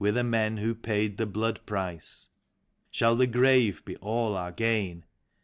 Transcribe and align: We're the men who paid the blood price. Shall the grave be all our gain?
We're 0.03 0.13
the 0.13 0.23
men 0.23 0.57
who 0.57 0.73
paid 0.73 1.17
the 1.17 1.27
blood 1.27 1.63
price. 1.67 2.29
Shall 2.89 3.15
the 3.15 3.27
grave 3.27 3.85
be 3.85 3.97
all 3.97 4.35
our 4.35 4.51
gain? 4.51 5.05